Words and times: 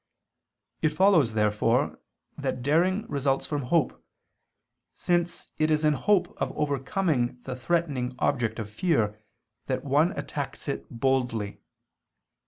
It 0.81 0.89
follows, 0.89 1.35
therefore, 1.35 1.99
that 2.35 2.63
daring 2.63 3.05
results 3.07 3.45
from 3.45 3.61
hope; 3.65 4.03
since 4.95 5.49
it 5.59 5.69
is 5.69 5.85
in 5.85 5.93
the 5.93 5.99
hope 5.99 6.35
of 6.41 6.51
overcoming 6.57 7.39
the 7.43 7.55
threatening 7.55 8.15
object 8.17 8.57
of 8.57 8.67
fear, 8.67 9.15
that 9.67 9.85
one 9.85 10.11
attacks 10.17 10.67
it 10.67 10.89
boldly. 10.89 11.61